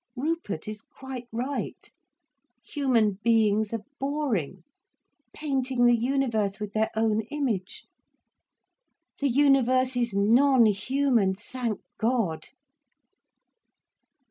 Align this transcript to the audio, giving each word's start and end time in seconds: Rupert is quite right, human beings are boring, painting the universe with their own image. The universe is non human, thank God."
Rupert 0.15 0.67
is 0.67 0.81
quite 0.81 1.27
right, 1.31 1.91
human 2.65 3.19
beings 3.23 3.71
are 3.71 3.83
boring, 3.99 4.63
painting 5.31 5.85
the 5.85 5.95
universe 5.95 6.59
with 6.59 6.73
their 6.73 6.89
own 6.95 7.21
image. 7.29 7.85
The 9.19 9.29
universe 9.29 9.95
is 9.95 10.15
non 10.15 10.65
human, 10.65 11.35
thank 11.35 11.81
God." 11.99 12.47